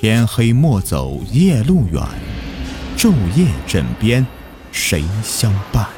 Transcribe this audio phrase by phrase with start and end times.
[0.00, 2.00] 天黑莫走夜路远，
[2.96, 4.24] 昼夜枕边
[4.70, 5.88] 谁相伴？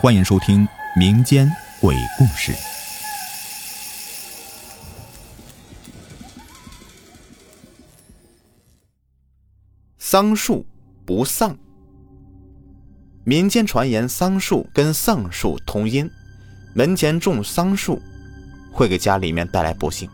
[0.00, 0.64] 欢迎收听
[0.96, 1.50] 民间
[1.80, 2.54] 鬼故事。
[9.98, 10.64] 桑树
[11.04, 11.58] 不丧。
[13.24, 16.08] 民间传言，桑树跟丧树同音，
[16.76, 18.00] 门前种桑树
[18.70, 20.08] 会给家里面带来不幸。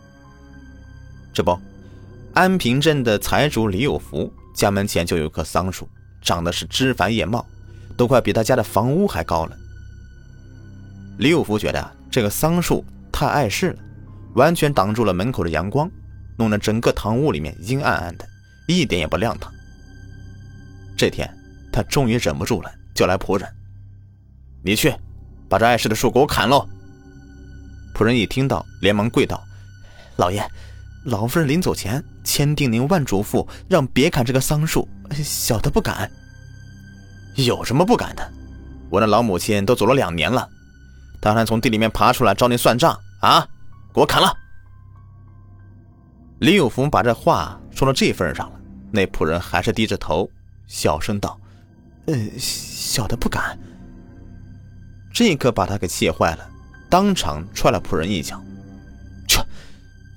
[1.35, 1.61] 这不，
[2.33, 5.89] 安平镇的财主李有福家门前就有棵桑树，
[6.23, 7.45] 长得是枝繁叶茂，
[7.97, 9.57] 都快比他家的房屋还高了。
[11.19, 13.79] 李有福觉得这个桑树太碍事了，
[14.35, 15.91] 完全挡住了门口的阳光，
[16.37, 18.27] 弄得整个堂屋里面阴暗暗的，
[18.69, 19.53] 一点也不亮堂。
[20.97, 21.29] 这天，
[21.73, 22.71] 他终于忍不住了。
[22.93, 23.49] 叫来仆人，
[24.63, 24.95] 你去
[25.49, 26.69] 把这碍事的树给我砍喽！
[27.95, 29.43] 仆人一听到，连忙跪道
[30.19, 30.47] ：“老爷，
[31.05, 34.89] 老夫人临走前千叮咛万嘱咐，让别砍这个桑树，
[35.25, 36.09] 小的不敢。
[37.35, 38.33] 有什么不敢的？
[38.89, 40.49] 我那老母亲都走了两年了，
[41.21, 43.45] 她还从地里面爬出来找你算账啊！
[43.93, 44.33] 给我砍了！”
[46.39, 48.61] 李有福把这话说到这份上了，
[48.93, 50.31] 那仆人还是低着头，
[50.69, 51.37] 小声道
[52.07, 53.59] ：“呃。”小的不敢，
[55.13, 56.49] 这可把他给气坏了，
[56.89, 58.41] 当场踹了仆人一脚。
[59.27, 59.41] 去，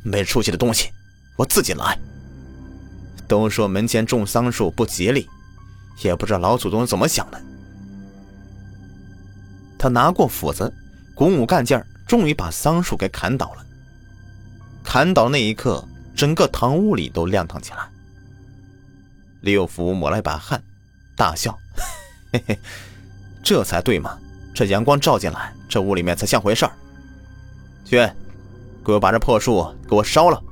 [0.03, 0.91] 没出息的东西，
[1.35, 1.97] 我自己来。
[3.27, 5.27] 都说门前种桑树不吉利，
[6.01, 7.41] 也不知道老祖宗怎么想的。
[9.79, 10.71] 他拿过斧子，
[11.15, 13.65] 鼓舞干劲儿，终于把桑树给砍倒了。
[14.83, 17.79] 砍倒那一刻，整个堂屋里都亮堂起来。
[19.41, 20.61] 李有福抹了一把汗，
[21.15, 21.57] 大笑。
[22.31, 22.59] 嘿嘿，
[23.41, 24.19] 这才对嘛！
[24.53, 26.71] 这阳光照进来，这屋里面才像回事儿。
[27.85, 27.97] 去，
[28.85, 30.42] 给我把这破树给我烧了。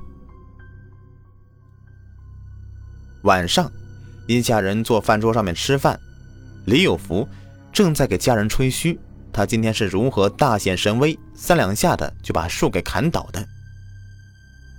[3.22, 3.70] 晚上，
[4.26, 5.98] 一家人坐饭桌上面吃饭，
[6.66, 7.28] 李有福
[7.72, 8.98] 正在给家人吹嘘，
[9.32, 13.46] 他今天是如何大显神威，三两下的就把树给砍倒的。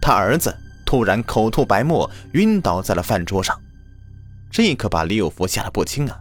[0.01, 0.53] 他儿子
[0.85, 3.57] 突然口吐白沫，晕倒在了饭桌上，
[4.51, 6.19] 这可把李有福吓得不轻啊！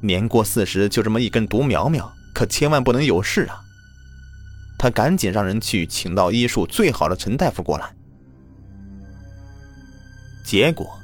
[0.00, 3.60] 年过四十就这么一根独苗苗，可千万不能有事啊！
[4.76, 7.94] 他赶紧让人去请到医术最好的陈大夫过来。
[10.44, 10.98] 结果，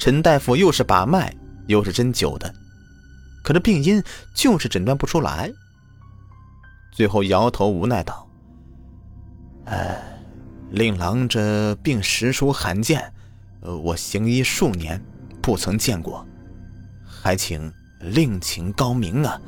[0.00, 1.32] 陈大夫又是把脉
[1.66, 2.52] 又是针灸的，
[3.44, 4.02] 可这病因
[4.34, 5.52] 就是诊断不出来。
[6.90, 8.26] 最后摇头无奈道
[9.66, 10.02] ：“哎，
[10.70, 13.12] 令郎这病实属罕见，
[13.60, 14.98] 呃，我行医数年，
[15.42, 16.26] 不曾见过，
[17.06, 17.70] 还请。”
[18.02, 19.38] 另请高明啊！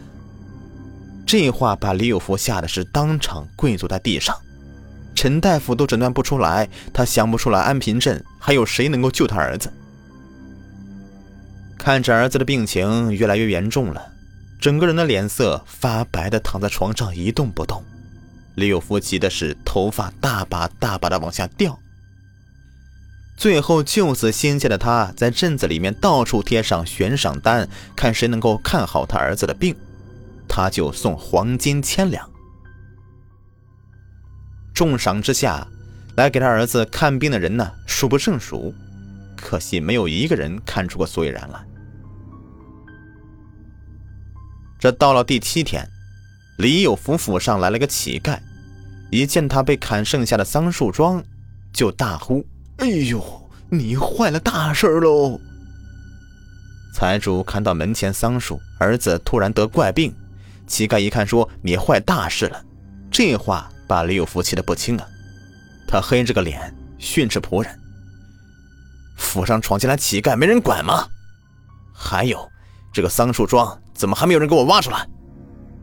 [1.26, 4.36] 这话把李有福吓得是当场跪坐在地上。
[5.14, 9.72] 陈大夫都诊断不出来，他想不出来安平镇还有谁能够救他儿子。
[11.82, 14.12] 看着儿子的病情越来越严重了，
[14.60, 17.82] 整个人的脸色发白的躺在床上一动不动。
[18.54, 21.76] 李有福急的是头发大把大把的往下掉。
[23.36, 29.74] 最后，救死心切的他，在镇子里面到处贴上悬赏单，看谁能够看好他儿子的病，
[30.46, 32.30] 他就送黄金千两。
[34.72, 35.66] 重赏之下，
[36.14, 38.72] 来给他儿子看病的人呢数不胜数，
[39.36, 41.60] 可惜没有一个人看出个所以然来。
[44.82, 45.88] 这到了第七天，
[46.58, 48.36] 李有福府上来了个乞丐，
[49.12, 51.22] 一见他被砍剩下的桑树桩，
[51.72, 52.44] 就大呼。
[52.78, 55.38] 哎呦，你坏了大事喽！
[56.92, 60.12] 财主看到门前桑树，儿子突然得怪病，
[60.66, 62.60] 乞丐一看说：“你坏大事了！”
[63.08, 65.06] 这话把李有福气得不轻啊！
[65.86, 67.72] 他黑着个脸训斥仆人
[69.16, 71.06] ：“府上闯进来乞丐，没人管吗？
[71.94, 72.50] 还有，
[72.92, 75.06] 这个桑树桩怎么还没有人给我挖出来？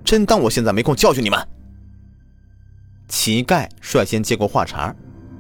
[0.03, 1.39] 真当我现在没空教训你们？”
[3.07, 4.93] 乞丐率先接过话茬：“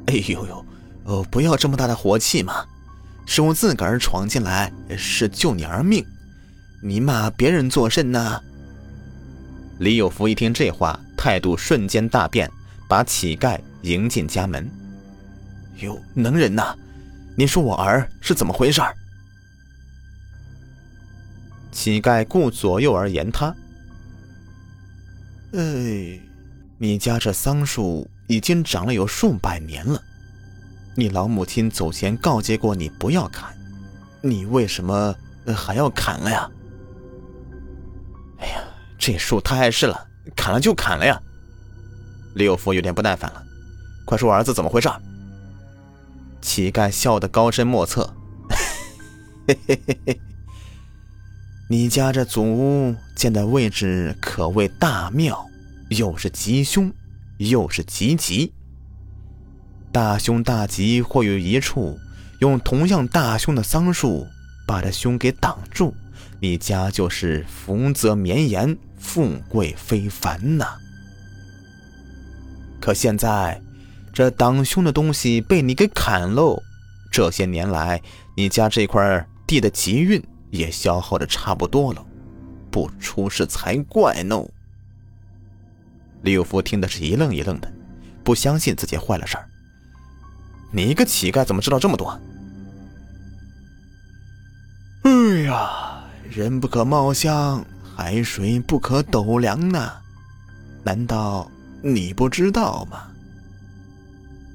[0.07, 0.65] 哎呦呦！”
[1.03, 2.65] 哦，不要这么大的火气嘛！
[3.25, 6.05] 是我自个儿闯进来，是救你儿命，
[6.81, 8.41] 你骂别人作甚呢？
[9.79, 12.49] 李有福一听这话，态度瞬间大变，
[12.87, 14.71] 把乞丐迎进家门。
[15.79, 16.73] 哟，能人呐！
[17.35, 18.81] 你说我儿是怎么回事？
[21.71, 23.55] 乞丐顾左右而言他
[25.53, 26.19] ：“哎，
[26.77, 30.01] 你家这桑树已经长了有数百年了。”
[30.95, 33.55] 你老母亲走前告诫过你不要砍，
[34.21, 35.15] 你为什么
[35.55, 36.51] 还要砍了呀？
[38.39, 38.61] 哎呀，
[38.97, 41.21] 这树太碍事了，砍了就砍了呀！
[42.35, 43.41] 李有福有点不耐烦了，
[44.05, 44.89] 快说儿子怎么回事？
[46.41, 48.13] 乞丐笑得高深莫测
[49.47, 50.21] ：“嘿嘿嘿嘿，
[51.71, 55.45] 你家这祖屋建的位置可谓大妙，
[55.89, 56.91] 又是吉凶，
[57.37, 58.51] 又是吉吉。
[59.91, 61.95] 大凶大吉或有一处，
[62.39, 64.25] 用同样大凶的桑树
[64.65, 65.93] 把这凶给挡住，
[66.39, 70.65] 你家就是福泽绵延，富贵非凡呐。
[72.81, 73.61] 可现在……”
[74.11, 76.61] 这挡凶的东西被你给砍喽，
[77.11, 78.01] 这些年来
[78.35, 82.05] 你家这块地的吉运也消耗的差不多了，
[82.71, 84.43] 不出事才怪呢。
[86.21, 87.71] 李有福听的是一愣一愣的，
[88.23, 89.47] 不相信自己坏了事儿。
[90.71, 92.19] 你一个乞丐怎么知道这么多？
[95.03, 99.91] 哎呀，人不可貌相，海水不可斗量呢，
[100.83, 101.49] 难道
[101.81, 103.03] 你不知道吗？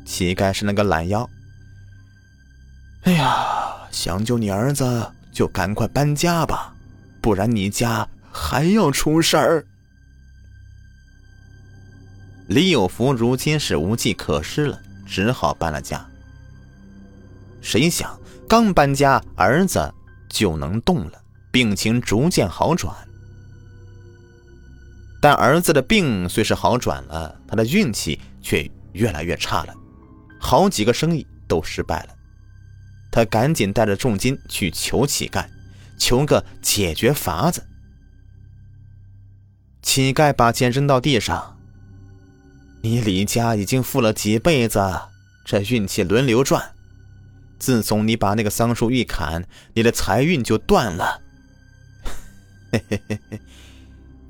[0.04, 1.28] 乞丐是那个懒腰。
[3.04, 6.72] 哎呀，想救你儿子，就赶快搬家吧，
[7.20, 9.66] 不然你家还要出事儿。
[12.46, 16.06] 李有福如今是无计可施了，只好搬了家。
[17.60, 18.16] 谁想
[18.48, 19.92] 刚搬家，儿子
[20.28, 21.20] 就能动了，
[21.50, 22.94] 病情逐渐好转。
[25.20, 29.74] 但儿子的病虽是好转了，他的运气却越来越差了。
[30.38, 32.14] 好几个生意都失败了，
[33.14, 35.46] 他赶紧带着重金去求乞丐，
[35.96, 37.64] 求个解决法子。
[39.82, 41.56] 乞丐把钱扔到地上
[42.82, 44.80] ：“你李家已经富了几辈子，
[45.44, 46.72] 这运气轮流转。
[47.56, 51.20] 自从你把那个桑树一砍，你的财运就断了。
[52.72, 53.40] 嘿嘿嘿嘿，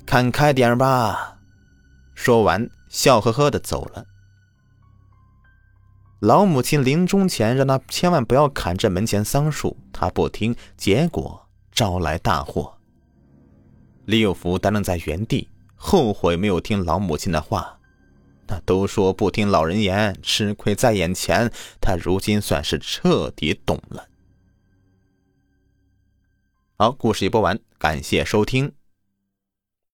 [0.05, 1.39] 看开点吧。”
[2.13, 4.05] 说完，笑呵呵的走了。
[6.19, 12.77] 老母亲临终前让他千万不要砍这门前桑树，他不听，结果招来大祸。
[14.05, 17.79] 李有福呆愣在原地，后悔没有听老母亲的话。
[18.47, 21.51] 那都说不听老人言，吃亏在眼前。
[21.81, 24.07] 他如今算是彻底懂了。
[26.77, 28.71] 好，故事已播完，感谢收听。